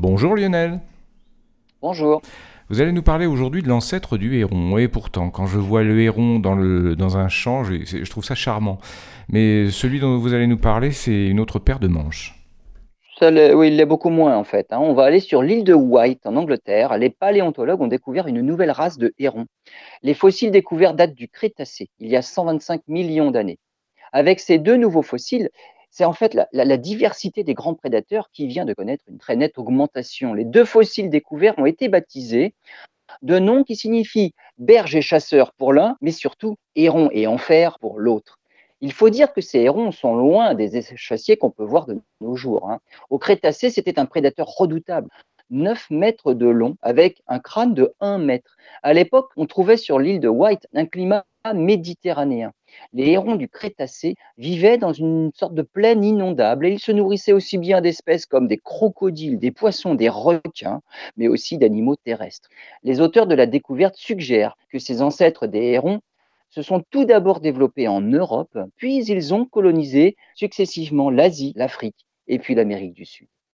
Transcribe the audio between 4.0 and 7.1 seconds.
du héron. Et pourtant, quand je vois le héron dans, le,